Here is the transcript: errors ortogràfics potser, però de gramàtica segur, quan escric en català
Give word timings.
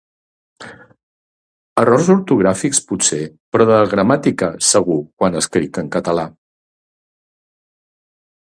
errors 1.81 2.07
ortogràfics 2.13 2.81
potser, 2.93 3.21
però 3.55 3.67
de 3.73 3.77
gramàtica 3.93 4.51
segur, 4.71 4.99
quan 5.23 5.41
escric 5.45 5.81
en 5.85 5.95
català 5.99 6.27